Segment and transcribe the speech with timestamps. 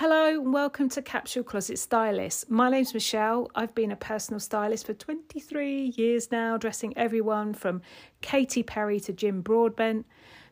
[0.00, 2.50] Hello and welcome to Capsule Closet Stylist.
[2.50, 3.50] My name's Michelle.
[3.54, 7.82] I've been a personal stylist for 23 years now, dressing everyone from
[8.22, 10.06] Katy Perry to Jim Broadbent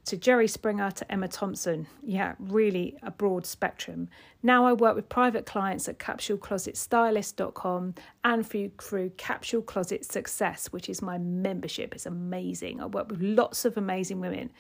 [0.09, 1.87] to Jerry Springer to Emma Thompson.
[2.03, 4.09] Yeah, really a broad spectrum.
[4.43, 10.89] Now I work with private clients at capsuleclosetstylist.com and through, through Capsule Closet Success, which
[10.89, 11.95] is my membership.
[11.95, 12.81] It's amazing.
[12.81, 14.51] I work with lots of amazing women.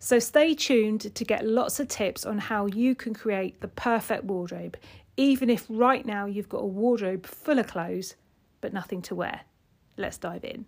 [0.00, 4.24] So stay tuned to get lots of tips on how you can create the perfect
[4.24, 4.76] wardrobe,
[5.16, 8.16] even if right now you've got a wardrobe full of clothes
[8.60, 9.42] but nothing to wear.
[9.96, 10.66] Let's dive in.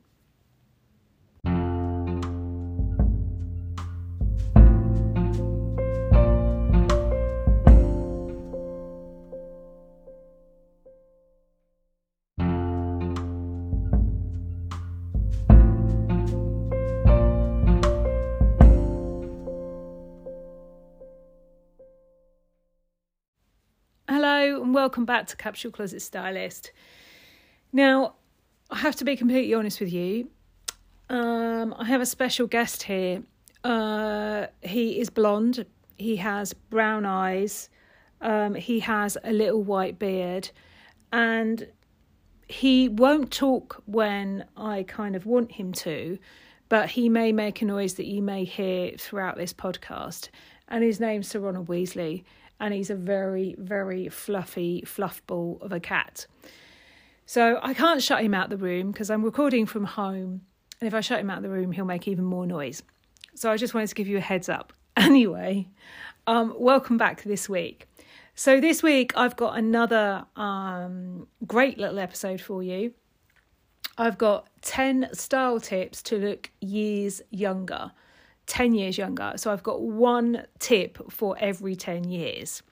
[24.78, 26.70] Welcome back to Capsule Closet Stylist.
[27.72, 28.14] Now,
[28.70, 30.30] I have to be completely honest with you.
[31.10, 33.24] Um, I have a special guest here.
[33.64, 35.66] Uh, he is blonde.
[35.96, 37.70] He has brown eyes.
[38.20, 40.48] Um, he has a little white beard,
[41.12, 41.66] and
[42.46, 46.20] he won't talk when I kind of want him to,
[46.68, 50.28] but he may make a noise that you may hear throughout this podcast.
[50.68, 52.22] And his name's Sir Ronald Weasley
[52.60, 56.26] and he's a very, very fluffy fluff ball of a cat.
[57.26, 60.42] So I can't shut him out the room because I'm recording from home,
[60.80, 62.82] and if I shut him out the room, he'll make even more noise.
[63.34, 64.72] So I just wanted to give you a heads up.
[64.98, 65.68] Anyway,
[66.26, 67.86] um, welcome back this week.
[68.34, 72.92] So this week I've got another um, great little episode for you.
[73.96, 77.92] I've got 10 style tips to look years younger.
[78.48, 79.34] 10 years younger.
[79.36, 82.62] So I've got one tip for every 10 years.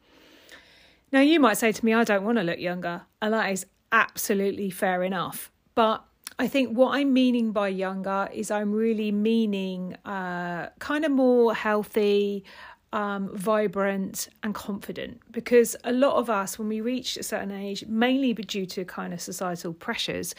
[1.13, 3.03] Now, you might say to me, I don't want to look younger.
[3.23, 5.53] And that is absolutely fair enough.
[5.75, 6.03] But
[6.39, 11.55] I think what I'm meaning by younger is I'm really meaning uh, kind of more
[11.55, 12.45] healthy,
[12.93, 15.21] um, vibrant, and confident.
[15.31, 19.13] Because a lot of us, when we reach a certain age, mainly due to kind
[19.13, 20.35] of societal pressures,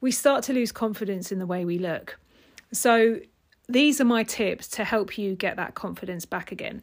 [0.00, 2.18] we start to lose confidence in the way we look.
[2.72, 3.20] So
[3.72, 6.82] these are my tips to help you get that confidence back again.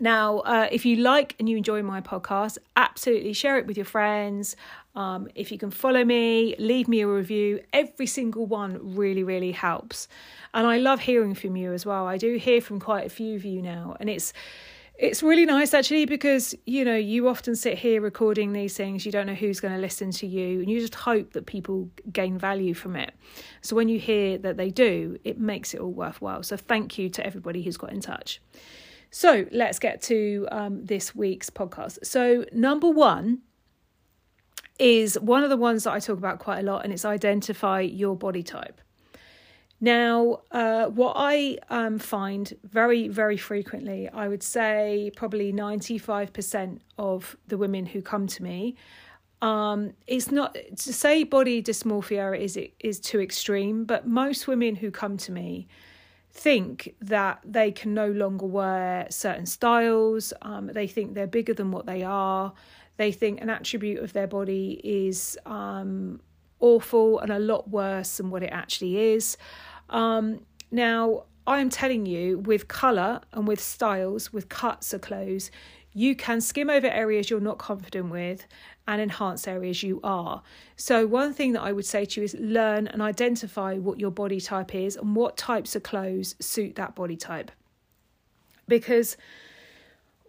[0.00, 3.86] Now, uh, if you like and you enjoy my podcast, absolutely share it with your
[3.86, 4.54] friends.
[4.94, 7.60] Um, if you can follow me, leave me a review.
[7.72, 10.06] Every single one really, really helps.
[10.54, 12.06] And I love hearing from you as well.
[12.06, 14.32] I do hear from quite a few of you now, and it's
[14.98, 19.12] it's really nice actually because you know you often sit here recording these things you
[19.12, 22.36] don't know who's going to listen to you and you just hope that people gain
[22.36, 23.14] value from it.
[23.60, 26.42] So when you hear that they do it makes it all worthwhile.
[26.42, 28.42] So thank you to everybody who's got in touch.
[29.10, 32.04] So let's get to um, this week's podcast.
[32.04, 33.42] So number one
[34.78, 37.80] is one of the ones that i talk about quite a lot and it's identify
[37.80, 38.80] your body type
[39.80, 47.36] now, uh, what I um, find very, very frequently, I would say probably 95% of
[47.46, 48.74] the women who come to me,
[49.40, 54.90] um, it's not to say body dysmorphia is is too extreme, but most women who
[54.90, 55.68] come to me
[56.32, 60.32] think that they can no longer wear certain styles.
[60.42, 62.52] Um, they think they're bigger than what they are.
[62.96, 66.20] They think an attribute of their body is um,
[66.60, 69.36] awful and a lot worse than what it actually is.
[69.90, 75.50] Um, now, I'm telling you, with colour and with styles, with cuts of clothes,
[75.94, 78.46] you can skim over areas you're not confident with
[78.86, 80.42] and enhance areas you are.
[80.76, 84.10] So, one thing that I would say to you is learn and identify what your
[84.10, 87.50] body type is and what types of clothes suit that body type.
[88.66, 89.16] Because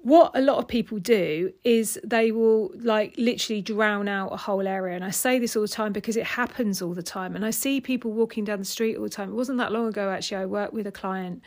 [0.01, 4.67] what a lot of people do is they will like literally drown out a whole
[4.67, 4.95] area.
[4.95, 7.35] And i say this all the time because it happens all the time.
[7.35, 9.29] And i see people walking down the street all the time.
[9.29, 11.41] It wasn't that long ago actually i worked with a client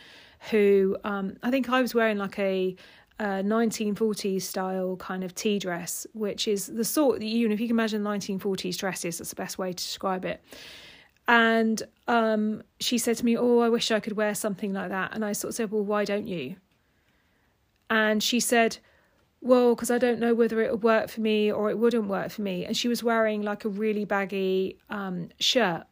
[0.51, 2.77] who um, i think i was wearing like a
[3.21, 7.69] 1940s style kind of tea dress which is the sort that you know if you
[7.69, 10.43] can imagine 1940s dresses that's the best way to describe it.
[11.29, 15.15] And um, she said to me oh i wish i could wear something like that.
[15.15, 16.57] And i sort of said well why don't you
[17.93, 18.79] and she said,
[19.43, 22.31] Well, because I don't know whether it would work for me or it wouldn't work
[22.31, 22.65] for me.
[22.65, 25.85] And she was wearing like a really baggy um, shirt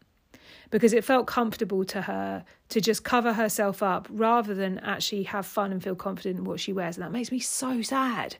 [0.71, 5.45] because it felt comfortable to her to just cover herself up rather than actually have
[5.45, 6.97] fun and feel confident in what she wears.
[6.97, 8.37] And that makes me so sad.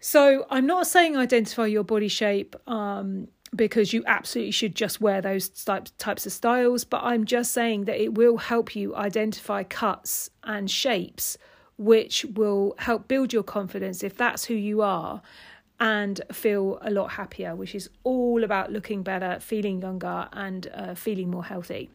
[0.00, 5.20] So I'm not saying identify your body shape um, because you absolutely should just wear
[5.20, 9.62] those types types of styles, but I'm just saying that it will help you identify
[9.62, 11.38] cuts and shapes
[11.76, 15.22] which will help build your confidence if that's who you are
[15.80, 20.94] and feel a lot happier, which is all about looking better, feeling younger, and uh,
[20.94, 21.90] feeling more healthy.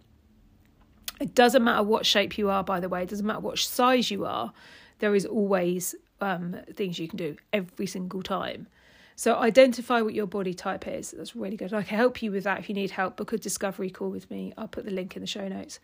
[1.19, 4.11] It doesn't matter what shape you are, by the way, it doesn't matter what size
[4.11, 4.53] you are,
[4.99, 8.67] there is always um, things you can do every single time.
[9.15, 11.11] So identify what your body type is.
[11.11, 11.73] That's really good.
[11.73, 13.17] I can help you with that if you need help.
[13.17, 14.53] Book a discovery call with me.
[14.57, 15.79] I'll put the link in the show notes.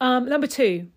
[0.00, 0.88] Um, number two,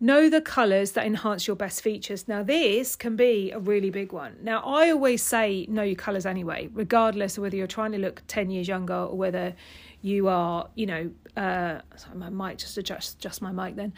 [0.00, 2.28] know the colours that enhance your best features.
[2.28, 4.36] Now, this can be a really big one.
[4.42, 8.22] Now, I always say know your colours anyway, regardless of whether you're trying to look
[8.28, 9.54] 10 years younger or whether
[10.00, 13.92] you are, you know, uh, sorry, my mic just adjust just my mic then,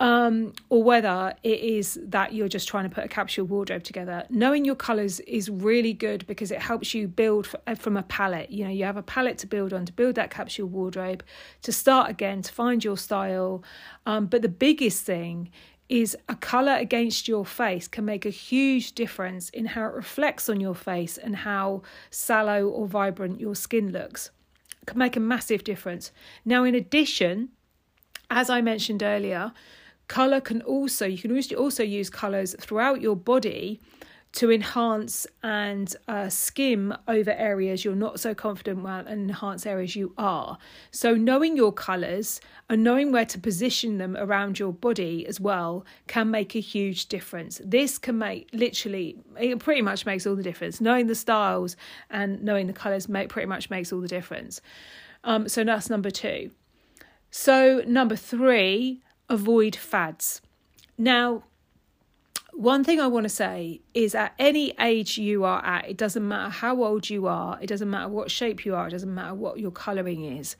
[0.00, 4.24] um, or whether it is that you're just trying to put a capsule wardrobe together.
[4.28, 8.50] Knowing your colours is really good because it helps you build uh, from a palette.
[8.50, 11.24] You know, you have a palette to build on to build that capsule wardrobe,
[11.62, 13.62] to start again, to find your style.
[14.04, 15.50] Um, but the biggest thing
[15.88, 20.48] is a colour against your face can make a huge difference in how it reflects
[20.48, 24.30] on your face and how sallow or vibrant your skin looks
[24.86, 26.12] can make a massive difference.
[26.44, 27.50] Now, in addition,
[28.30, 29.52] as I mentioned earlier,
[30.08, 33.80] color can also you can also use colors throughout your body
[34.36, 39.96] to enhance and uh, skim over areas you're not so confident with and enhance areas
[39.96, 40.58] you are.
[40.90, 42.38] So, knowing your colours
[42.68, 47.06] and knowing where to position them around your body as well can make a huge
[47.06, 47.62] difference.
[47.64, 50.82] This can make literally, it pretty much makes all the difference.
[50.82, 51.74] Knowing the styles
[52.10, 54.60] and knowing the colours make, pretty much makes all the difference.
[55.24, 56.50] Um, so, that's number two.
[57.30, 59.00] So, number three,
[59.30, 60.42] avoid fads.
[60.98, 61.44] Now,
[62.56, 66.26] one thing I want to say is at any age you are at, it doesn't
[66.26, 69.34] matter how old you are, it doesn't matter what shape you are, it doesn't matter
[69.34, 70.56] what your colouring is.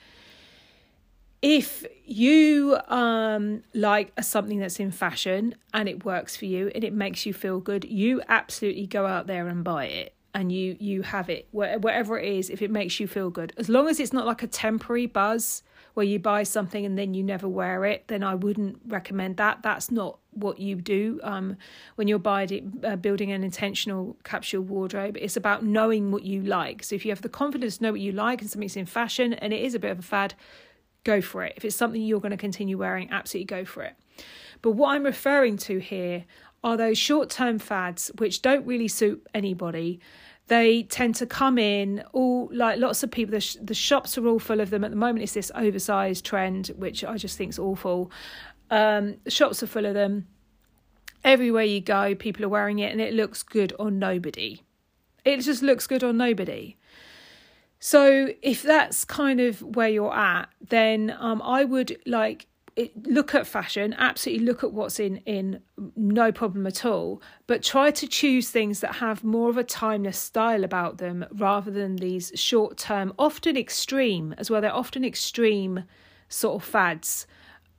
[1.40, 6.92] If you um, like something that's in fashion and it works for you and it
[6.92, 11.00] makes you feel good, you absolutely go out there and buy it and you you
[11.00, 14.12] have it whatever it is if it makes you feel good as long as it's
[14.12, 15.62] not like a temporary buzz
[15.96, 19.62] where you buy something and then you never wear it then i wouldn't recommend that.
[19.62, 21.56] That's not what you do um,
[21.94, 25.16] when you're buying, uh, building an intentional capsule wardrobe.
[25.18, 26.82] It's about knowing what you like.
[26.82, 29.32] So if you have the confidence to know what you like and something's in fashion
[29.34, 30.34] and it is a bit of a fad
[31.04, 31.54] go for it.
[31.56, 33.94] If it's something you're going to continue wearing absolutely go for it.
[34.62, 36.24] But what i'm referring to here
[36.64, 40.00] are those short term fads which don't really suit anybody
[40.48, 44.26] they tend to come in all like lots of people the, sh- the shops are
[44.26, 45.22] all full of them at the moment.
[45.22, 48.10] It's this oversized trend which i just think is awful.
[48.70, 50.26] Um, shops are full of them.
[51.24, 54.62] Everywhere you go people are wearing it and it looks good on nobody.
[55.24, 56.76] It just looks good on nobody.
[57.80, 62.46] So if that's kind of where you're at then um, i would like
[63.04, 65.60] look at fashion, absolutely look at what's in in
[65.96, 70.18] no problem at all, but try to choose things that have more of a timeless
[70.18, 74.60] style about them rather than these short term, often extreme as well.
[74.60, 75.84] They're often extreme
[76.28, 77.26] sort of fads.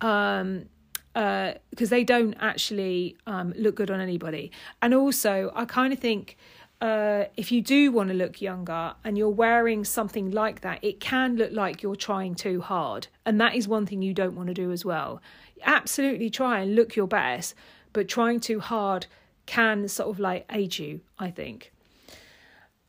[0.02, 0.70] Um,
[1.14, 4.52] because uh, they don't actually um, look good on anybody.
[4.84, 6.38] And also, I kind of think
[6.80, 11.00] uh, if you do want to look younger and you're wearing something like that, it
[11.00, 13.08] can look like you're trying too hard.
[13.26, 15.22] And that is one thing you don't want to do as well.
[15.64, 17.56] Absolutely try and look your best,
[17.94, 19.08] but trying too hard
[19.48, 21.72] can sort of like age you, I think.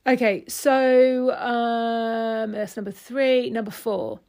[0.07, 3.51] Okay, so um, that's number three.
[3.51, 4.21] Number four.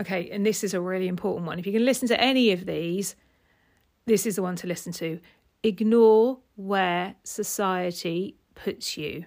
[0.00, 1.58] Okay, and this is a really important one.
[1.60, 3.14] If you can listen to any of these,
[4.06, 5.20] this is the one to listen to.
[5.64, 9.24] Ignore where society puts you.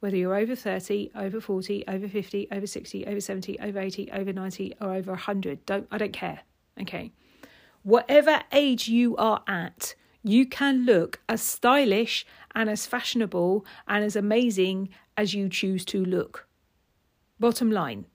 [0.00, 4.32] Whether you're over 30, over 40, over 50, over 60, over 70, over 80, over
[4.32, 6.40] 90, or over 100, don't, I don't care.
[6.80, 7.12] Okay.
[7.84, 12.26] Whatever age you are at, you can look as stylish
[12.56, 16.48] and as fashionable and as amazing as you choose to look.
[17.38, 18.06] Bottom line.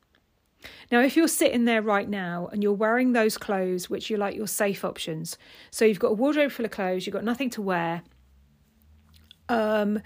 [0.92, 4.36] Now, if you're sitting there right now and you're wearing those clothes, which you like
[4.36, 5.38] your safe options,
[5.72, 8.04] so you've got a wardrobe full of clothes, you've got nothing to wear,
[9.50, 10.02] um,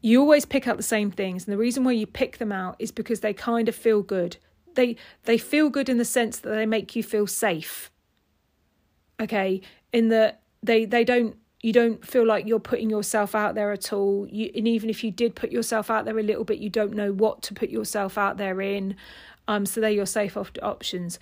[0.00, 1.46] you always pick out the same things.
[1.46, 4.36] And the reason why you pick them out is because they kind of feel good.
[4.74, 7.90] They they feel good in the sense that they make you feel safe.
[9.20, 9.62] Okay,
[9.92, 13.94] in that they they don't you don't feel like you're putting yourself out there at
[13.94, 14.26] all.
[14.28, 16.92] You, and even if you did put yourself out there a little bit, you don't
[16.92, 18.96] know what to put yourself out there in.
[19.48, 21.18] Um, so they're your safe op- options.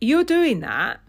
[0.00, 1.00] You're doing that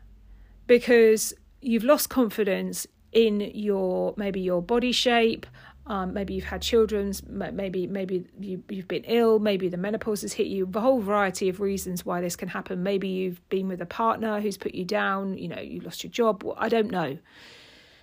[0.68, 5.46] because you've lost confidence in your maybe your body shape.
[5.88, 10.34] Um, maybe you've had children, maybe maybe you, you've been ill, maybe the menopause has
[10.34, 10.70] hit you.
[10.76, 12.84] A whole variety of reasons why this can happen.
[12.84, 15.38] Maybe you've been with a partner who's put you down.
[15.38, 16.46] You know, you lost your job.
[16.58, 17.18] I don't know.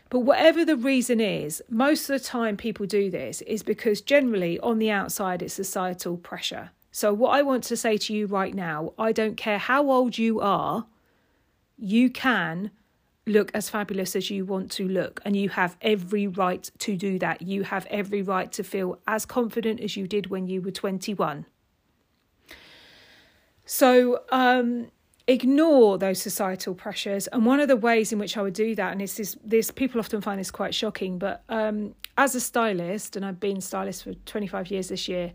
[0.09, 4.59] But whatever the reason is, most of the time people do this is because generally
[4.61, 6.71] on the outside it's societal pressure.
[6.96, 10.16] So, what I want to say to you right now, I don't care how old
[10.16, 10.86] you are,
[11.76, 12.70] you can
[13.26, 17.18] look as fabulous as you want to look, and you have every right to do
[17.18, 17.42] that.
[17.42, 21.46] You have every right to feel as confident as you did when you were 21.
[23.66, 24.92] So, um,
[25.26, 27.26] ignore those societal pressures.
[27.26, 29.98] And one of the ways in which I would do that, and this, this people
[29.98, 34.14] often find this quite shocking, but um, as a stylist, and I've been stylist for
[34.14, 35.32] 25 years this year,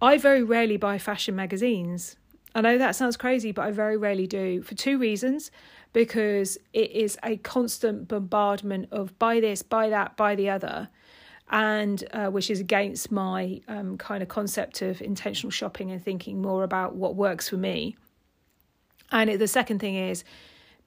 [0.00, 2.16] I very rarely buy fashion magazines.
[2.54, 5.50] I know that sounds crazy, but I very rarely do for two reasons.
[5.92, 10.90] Because it is a constant bombardment of buy this, buy that, buy the other,
[11.50, 16.42] and uh, which is against my um, kind of concept of intentional shopping and thinking
[16.42, 17.96] more about what works for me.
[19.10, 20.24] And the second thing is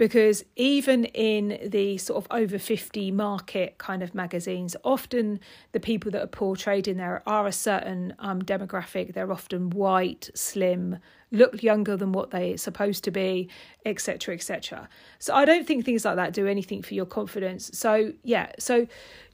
[0.01, 5.39] because even in the sort of over 50 market kind of magazines, often
[5.73, 9.13] the people that are portrayed in there are a certain um, demographic.
[9.13, 10.97] They're often white, slim,
[11.31, 13.47] look younger than what they're supposed to be,
[13.85, 14.89] etc., etc.
[15.19, 17.69] So I don't think things like that do anything for your confidence.
[17.71, 18.87] So, yeah, so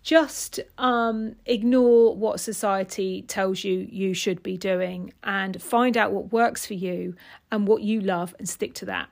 [0.03, 6.33] just um, ignore what society tells you you should be doing and find out what
[6.33, 7.15] works for you
[7.53, 9.07] and what you love and stick to that.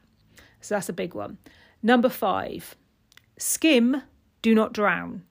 [0.61, 1.37] So that's a big one.
[1.83, 2.75] Number five,
[3.37, 4.01] skim,
[4.41, 5.23] do not drown.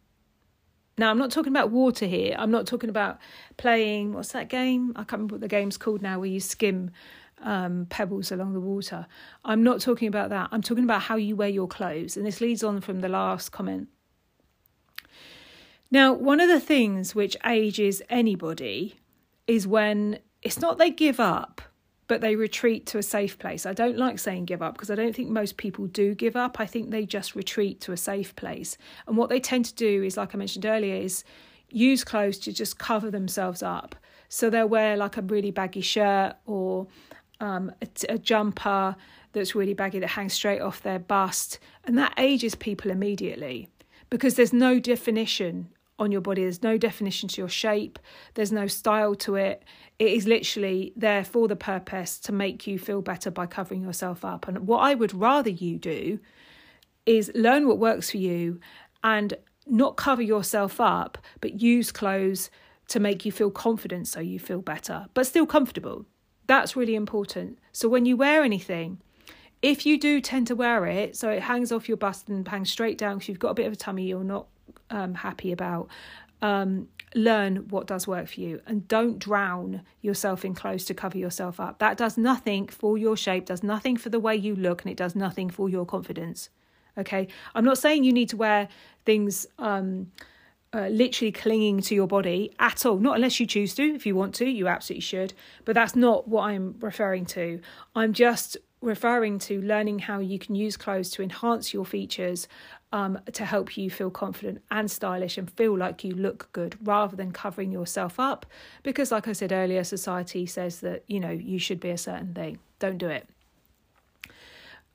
[0.96, 2.36] Now, I'm not talking about water here.
[2.38, 3.18] I'm not talking about
[3.56, 4.92] playing, what's that game?
[4.94, 6.90] I can't remember what the game's called now, where you skim
[7.42, 9.06] um, pebbles along the water.
[9.44, 10.48] I'm not talking about that.
[10.52, 12.16] I'm talking about how you wear your clothes.
[12.16, 13.88] And this leads on from the last comment.
[15.90, 18.96] Now, one of the things which ages anybody
[19.46, 21.60] is when it's not they give up,
[22.06, 23.64] but they retreat to a safe place.
[23.66, 26.60] I don't like saying give up because I don't think most people do give up.
[26.60, 28.76] I think they just retreat to a safe place.
[29.06, 31.24] And what they tend to do is, like I mentioned earlier, is
[31.70, 33.96] use clothes to just cover themselves up.
[34.28, 36.88] So they'll wear like a really baggy shirt or
[37.40, 38.96] um, a, a jumper
[39.32, 41.58] that's really baggy that hangs straight off their bust.
[41.84, 43.68] And that ages people immediately
[44.10, 46.42] because there's no definition on your body.
[46.42, 47.98] There's no definition to your shape,
[48.34, 49.62] there's no style to it.
[49.98, 54.24] It is literally there for the purpose to make you feel better by covering yourself
[54.24, 54.48] up.
[54.48, 56.18] And what I would rather you do
[57.06, 58.60] is learn what works for you
[59.02, 59.34] and
[59.66, 62.50] not cover yourself up, but use clothes
[62.88, 66.04] to make you feel confident so you feel better, but still comfortable.
[66.46, 67.58] That's really important.
[67.72, 69.00] So when you wear anything,
[69.62, 72.70] if you do tend to wear it, so it hangs off your bust and hangs
[72.70, 74.46] straight down because you've got a bit of a tummy you're not
[74.90, 75.88] um, happy about,
[76.42, 81.16] um, learn what does work for you and don't drown yourself in clothes to cover
[81.16, 81.78] yourself up.
[81.78, 84.96] That does nothing for your shape, does nothing for the way you look, and it
[84.96, 86.50] does nothing for your confidence.
[86.96, 88.68] Okay, I'm not saying you need to wear
[89.04, 89.46] things.
[89.58, 90.12] Um,
[90.74, 92.98] uh, literally clinging to your body at all.
[92.98, 93.94] Not unless you choose to.
[93.94, 95.32] If you want to, you absolutely should.
[95.64, 97.60] But that's not what I'm referring to.
[97.94, 102.48] I'm just referring to learning how you can use clothes to enhance your features
[102.94, 107.16] um, to help you feel confident and stylish and feel like you look good rather
[107.16, 108.46] than covering yourself up.
[108.84, 112.32] Because, like I said earlier, society says that you know you should be a certain
[112.32, 112.60] thing.
[112.78, 113.28] Don't do it.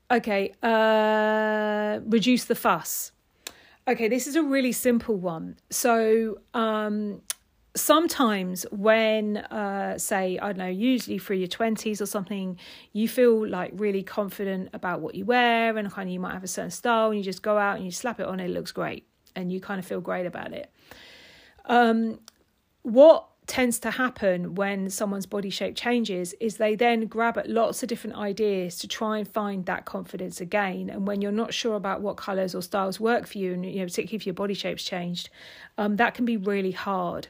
[0.09, 3.11] Okay, uh, reduce the fuss.
[3.85, 5.57] Okay, this is a really simple one.
[5.69, 7.21] So, um,
[7.75, 12.57] sometimes when, uh, say, I don't know, usually through your 20s or something,
[12.93, 16.43] you feel like really confident about what you wear and kind of you might have
[16.43, 18.71] a certain style and you just go out and you slap it on, it looks
[18.71, 20.71] great and you kind of feel great about it.
[21.65, 22.19] Um,
[22.81, 27.81] what tends to happen when someone's body shape changes is they then grab at lots
[27.81, 31.75] of different ideas to try and find that confidence again and when you're not sure
[31.75, 34.53] about what colors or styles work for you and you know particularly if your body
[34.53, 35.31] shape's changed
[35.79, 37.27] um, that can be really hard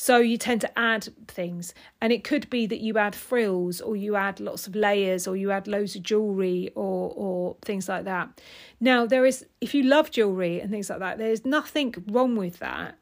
[0.00, 3.96] so you tend to add things and it could be that you add frills or
[3.96, 8.04] you add lots of layers or you add loads of jewelry or or things like
[8.04, 8.40] that
[8.80, 12.58] now there is if you love jewelry and things like that there's nothing wrong with
[12.60, 12.96] that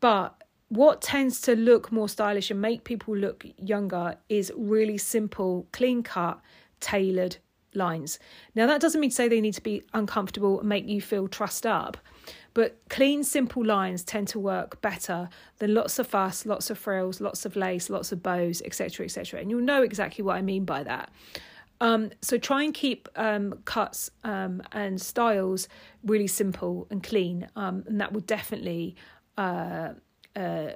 [0.00, 5.66] but what tends to look more stylish and make people look younger is really simple,
[5.70, 6.40] clean cut,
[6.80, 7.36] tailored
[7.74, 8.18] lines.
[8.54, 11.28] Now, that doesn't mean to say they need to be uncomfortable and make you feel
[11.28, 11.98] trussed up,
[12.54, 15.28] but clean, simple lines tend to work better
[15.58, 19.40] than lots of fuss, lots of frills, lots of lace, lots of bows, etc., etc.
[19.40, 21.10] And you'll know exactly what I mean by that.
[21.80, 25.68] Um, so try and keep um, cuts um, and styles
[26.04, 28.94] really simple and clean, um, and that will definitely
[29.36, 29.94] uh,
[30.36, 30.68] uh,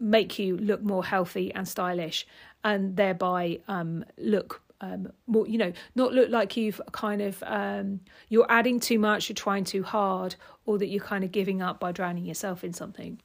[0.00, 2.26] make you look more healthy and stylish
[2.64, 8.00] and thereby um, look um, more, you know, not look like you've kind of um,
[8.28, 11.80] you're adding too much, you're trying too hard, or that you're kind of giving up
[11.80, 13.20] by drowning yourself in something.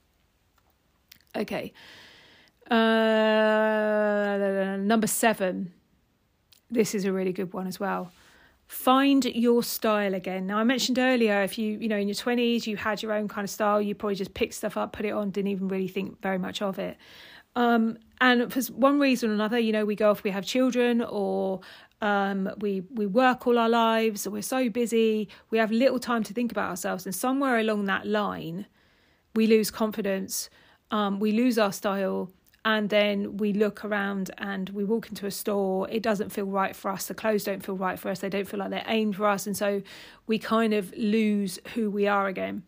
[1.36, 1.74] Okay.
[2.69, 2.77] Uh,
[4.79, 5.74] number seven.
[6.72, 8.12] This is a really good one as well
[8.67, 12.65] find your style again now i mentioned earlier if you you know in your 20s
[12.65, 15.12] you had your own kind of style you probably just picked stuff up put it
[15.12, 16.98] on didn't even really think very much of it
[17.55, 21.01] um, and for one reason or another you know we go off we have children
[21.01, 21.62] or
[22.01, 26.33] um, we we work all our lives we're so busy we have little time to
[26.33, 27.05] think about ourselves.
[27.05, 28.65] And somewhere along that line
[29.36, 30.50] we lose confidence
[30.91, 32.29] um, we lose our style
[32.65, 35.89] and then we look around and we walk into a store.
[35.89, 37.07] It doesn't feel right for us.
[37.07, 38.19] The clothes don't feel right for us.
[38.19, 39.45] They don't feel like they're aimed for us.
[39.45, 39.81] And so
[40.27, 42.63] we kind of lose who we are again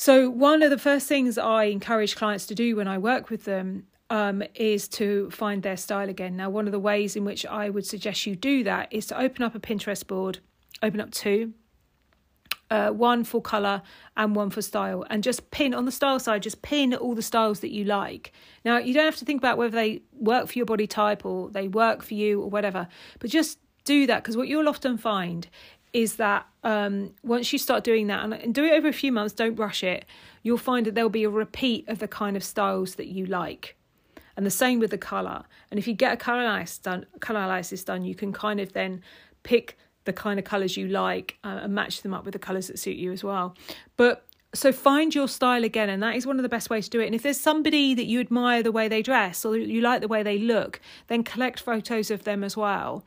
[0.00, 3.44] so one of the first things i encourage clients to do when i work with
[3.44, 6.36] them um, is to find their style again.
[6.36, 9.20] Now one of the ways in which i would suggest you do that is to
[9.20, 10.38] open up a pinterest board
[10.82, 11.52] open up two
[12.70, 13.82] uh, one for color
[14.16, 17.22] and one for style and just pin on the style side just pin all the
[17.22, 18.32] styles that you like.
[18.64, 21.50] Now you don't have to think about whether they work for your body type or
[21.50, 22.86] they work for you or whatever
[23.18, 25.48] but just do that because what you'll often find
[25.92, 29.32] is that um, once you start doing that and, do it over a few months
[29.32, 30.04] don't rush it
[30.42, 33.76] you'll find that there'll be a repeat of the kind of styles that you like
[34.36, 37.40] and the same with the color and if you get a color analysis done color
[37.40, 39.02] analysis done you can kind of then
[39.42, 39.76] pick
[40.08, 42.78] the kind of colours you like uh, and match them up with the colours that
[42.78, 43.54] suit you as well.
[43.98, 46.90] But so find your style again, and that is one of the best ways to
[46.90, 47.06] do it.
[47.06, 50.08] And if there's somebody that you admire the way they dress or you like the
[50.08, 53.04] way they look, then collect photos of them as well.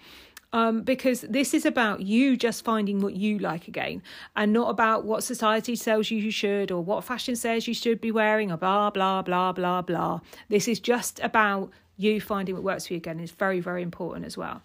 [0.53, 4.03] Um, because this is about you just finding what you like again
[4.35, 8.01] and not about what society tells you you should or what fashion says you should
[8.01, 10.19] be wearing or blah, blah, blah, blah, blah.
[10.49, 13.21] This is just about you finding what works for you again.
[13.21, 14.61] It's very, very important as well.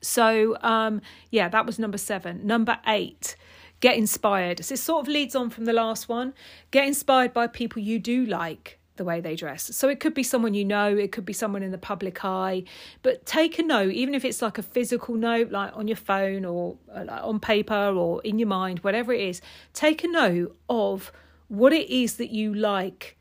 [0.00, 2.46] So, um, yeah, that was number seven.
[2.46, 3.36] Number eight,
[3.80, 4.64] get inspired.
[4.64, 6.34] So, it sort of leads on from the last one.
[6.70, 9.74] Get inspired by people you do like the way they dress.
[9.74, 12.64] So, it could be someone you know, it could be someone in the public eye,
[13.02, 16.44] but take a note, even if it's like a physical note, like on your phone
[16.44, 19.40] or uh, on paper or in your mind, whatever it is,
[19.72, 21.12] take a note of
[21.48, 23.16] what it is that you like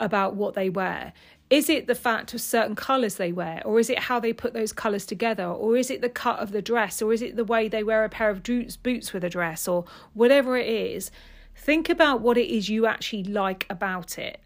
[0.00, 1.12] about what they wear.
[1.50, 4.54] Is it the fact of certain colours they wear, or is it how they put
[4.54, 7.44] those colours together, or is it the cut of the dress, or is it the
[7.44, 9.84] way they wear a pair of boots with a dress, or
[10.14, 11.10] whatever it is?
[11.54, 14.40] Think about what it is you actually like about it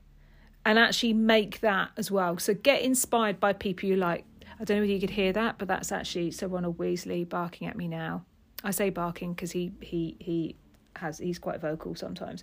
[0.64, 2.38] and actually make that as well.
[2.38, 4.24] So get inspired by people you like.
[4.60, 7.68] I don't know whether you could hear that, but that's actually Sir Ronald Weasley barking
[7.68, 8.24] at me now.
[8.64, 10.56] I say barking because he he he
[10.96, 12.42] has he's quite vocal sometimes.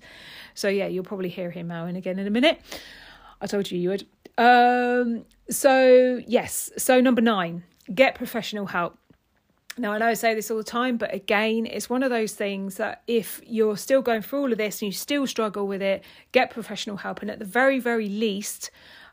[0.54, 2.62] So yeah, you'll probably hear him now and again in a minute.
[3.42, 4.08] I told you you would.
[4.38, 6.72] Um, so, yes.
[6.78, 8.98] So, number nine, get professional help.
[9.78, 12.34] Now, I know I say this all the time, but again, it's one of those
[12.34, 15.82] things that if you're still going through all of this and you still struggle with
[15.82, 17.22] it, get professional help.
[17.22, 18.72] And at the very, very least,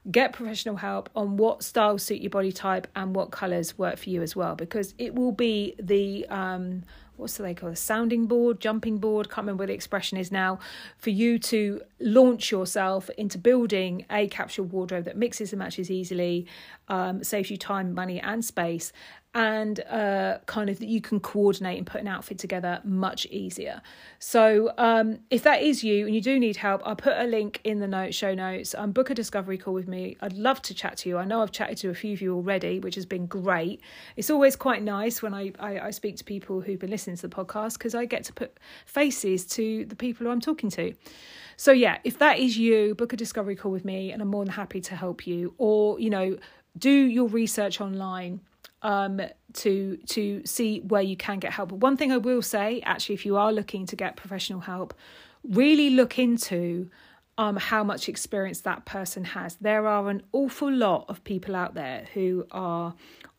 [0.08, 4.08] get professional help on what styles suit your body type and what colours work for
[4.08, 6.84] you as well, because it will be the um,
[7.16, 10.58] what's they call a sounding board, jumping board, can't remember what the expression is now,
[10.96, 16.46] for you to launch yourself into building a capsule wardrobe that mixes and matches easily,
[16.92, 18.92] um, saves you time, money, and space,
[19.34, 23.80] and uh, kind of that you can coordinate and put an outfit together much easier.
[24.18, 27.62] So um, if that is you and you do need help, I'll put a link
[27.64, 28.74] in the note show notes.
[28.76, 30.18] Um, book a discovery call with me.
[30.20, 31.16] I'd love to chat to you.
[31.16, 33.80] I know I've chatted to a few of you already, which has been great.
[34.16, 37.26] It's always quite nice when I, I, I speak to people who've been listening to
[37.26, 40.92] the podcast because I get to put faces to the people who I'm talking to.
[41.56, 44.44] So yeah, if that is you, book a discovery call with me and I'm more
[44.44, 45.54] than happy to help you.
[45.56, 46.36] Or, you know,
[46.76, 48.40] do your research online
[48.82, 49.20] um,
[49.54, 51.70] to to see where you can get help.
[51.70, 54.94] But one thing I will say, actually, if you are looking to get professional help,
[55.44, 56.90] really look into
[57.38, 59.56] um, how much experience that person has.
[59.56, 62.94] There are an awful lot of people out there who are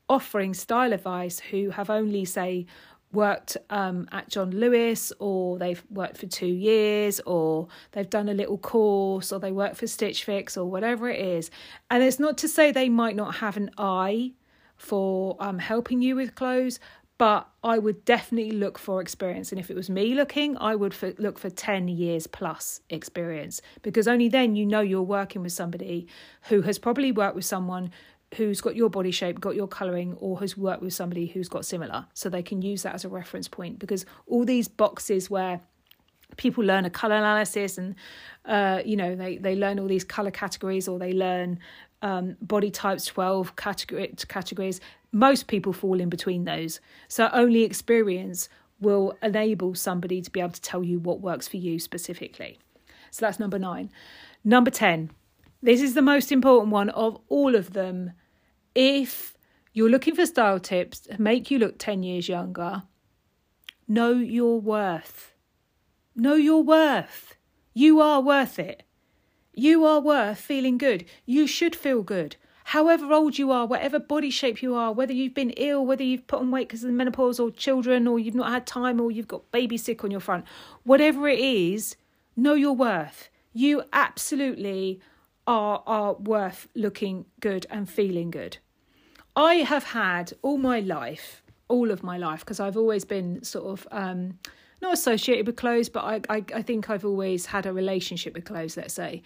[0.09, 2.65] offering style advice who have only say
[3.13, 8.33] worked um, at John Lewis or they've worked for two years or they've done a
[8.33, 11.51] little course or they work for Stitch Fix or whatever it is.
[11.89, 14.33] And it's not to say they might not have an eye
[14.75, 16.79] for um, helping you with clothes,
[17.17, 19.51] but I would definitely look for experience.
[19.51, 23.61] And if it was me looking, I would for, look for 10 years plus experience
[23.81, 26.07] because only then you know you're working with somebody
[26.49, 27.91] who has probably worked with someone
[28.35, 31.65] who's got your body shape, got your colouring, or has worked with somebody who's got
[31.65, 32.05] similar.
[32.13, 35.61] So they can use that as a reference point because all these boxes where
[36.37, 37.95] people learn a color analysis and
[38.45, 41.59] uh, you know they they learn all these color categories or they learn
[42.01, 46.79] um, body types 12 category, categories most people fall in between those.
[47.07, 51.57] So only experience will enable somebody to be able to tell you what works for
[51.57, 52.59] you specifically.
[53.11, 53.91] So that's number nine.
[54.43, 55.11] Number 10
[55.63, 58.11] this is the most important one of all of them
[58.75, 59.37] if
[59.73, 62.83] you're looking for style tips to make you look 10 years younger
[63.87, 65.33] know your worth
[66.15, 67.35] Know your worth.
[67.73, 68.83] You are worth it.
[69.55, 71.05] You are worth feeling good.
[71.25, 72.35] You should feel good.
[72.65, 76.27] However old you are, whatever body shape you are, whether you've been ill, whether you've
[76.27, 79.11] put on weight because of the menopause or children, or you've not had time, or
[79.11, 80.45] you've got baby sick on your front,
[80.83, 81.95] whatever it is,
[82.37, 83.29] know your worth.
[83.53, 85.01] You absolutely
[85.47, 88.57] are, are worth looking good and feeling good.
[89.35, 93.65] I have had all my life, all of my life, because I've always been sort
[93.65, 94.37] of um,
[94.81, 98.45] not associated with clothes, but I, I, I think I've always had a relationship with
[98.45, 99.23] clothes, let's say.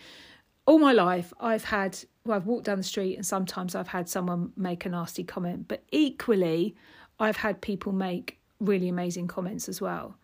[0.66, 4.08] All my life, I've had, well, I've walked down the street and sometimes I've had
[4.08, 6.76] someone make a nasty comment, but equally,
[7.20, 10.18] I've had people make really amazing comments as well.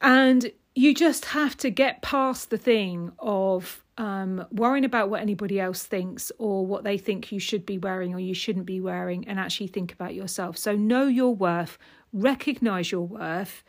[0.00, 5.58] And you just have to get past the thing of um, worrying about what anybody
[5.58, 9.26] else thinks or what they think you should be wearing or you shouldn't be wearing
[9.26, 10.58] and actually think about yourself.
[10.58, 11.78] So, know your worth,
[12.12, 13.64] recognize your worth,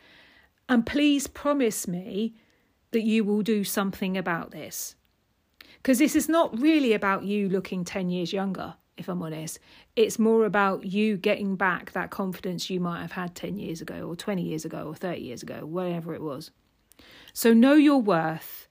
[0.68, 2.34] and please promise me
[2.90, 4.94] that you will do something about this.
[5.76, 9.58] Because this is not really about you looking 10 years younger, if I'm honest.
[9.96, 14.06] It's more about you getting back that confidence you might have had 10 years ago,
[14.08, 16.50] or 20 years ago, or 30 years ago, whatever it was.
[17.32, 18.67] So know your worth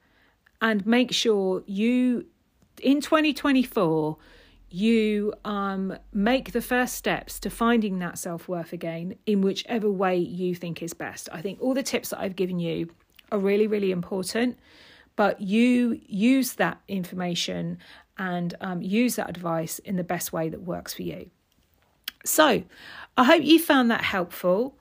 [0.62, 2.26] and make sure you,
[2.82, 4.18] in 2024,
[4.70, 10.18] you um, make the first steps to finding that self worth again in whichever way
[10.18, 11.30] you think is best.
[11.32, 12.90] I think all the tips that I've given you
[13.32, 14.58] are really, really important,
[15.16, 17.78] but you use that information
[18.18, 21.30] and um, use that advice in the best way that works for you.
[22.26, 22.64] So,
[23.16, 24.76] I hope you found that helpful.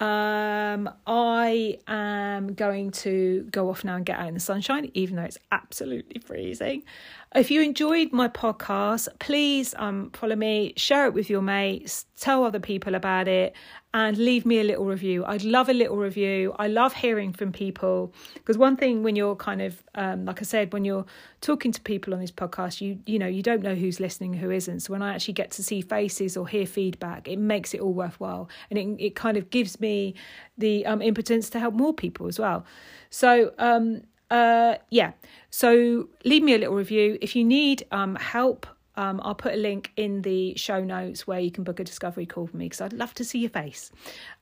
[0.00, 5.16] Um, I am going to go off now and get out in the sunshine, even
[5.16, 6.84] though it's absolutely freezing.
[7.32, 12.42] If you enjoyed my podcast, please um, follow me, share it with your mates, tell
[12.42, 13.54] other people about it,
[13.94, 15.24] and leave me a little review.
[15.24, 16.52] I'd love a little review.
[16.58, 20.44] I love hearing from people because one thing when you're kind of um, like I
[20.44, 21.06] said, when you're
[21.40, 24.50] talking to people on this podcast, you you know you don't know who's listening, who
[24.50, 24.80] isn't.
[24.80, 27.92] So when I actually get to see faces or hear feedback, it makes it all
[27.92, 30.16] worthwhile, and it it kind of gives me
[30.58, 32.64] the um, impotence to help more people as well.
[33.10, 35.12] So um, uh, yeah,
[35.50, 38.66] so leave me a little review if you need um, help
[39.00, 42.26] um, I'll put a link in the show notes where you can book a discovery
[42.26, 43.90] call with me because I'd love to see your face.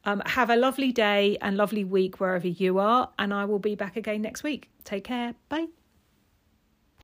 [0.04, 3.76] Um, have a lovely day and lovely week wherever you are, and I will be
[3.76, 4.68] back again next week.
[4.82, 5.34] Take care.
[5.48, 5.77] Bye.